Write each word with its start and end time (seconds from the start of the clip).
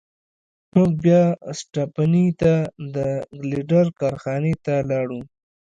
موږ 0.77 0.89
بیا 1.05 1.21
سټپني 1.59 2.25
ته 2.41 2.53
د 2.95 2.95
ګیلډر 3.41 3.85
کارخانې 3.99 4.53
ته 4.65 4.73
لاړو. 4.89 5.21